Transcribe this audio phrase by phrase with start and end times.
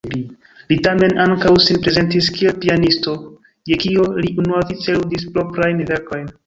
[0.71, 3.15] Li tamen ankaŭ sin prezentis kiel pianisto,
[3.73, 6.31] je kio li unuavice ludis proprajn verkojn.